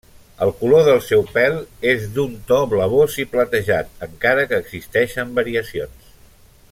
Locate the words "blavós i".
2.71-3.29